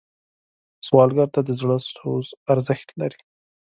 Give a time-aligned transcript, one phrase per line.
[0.87, 3.19] سوالګر ته د زړه سوز ارزښت لري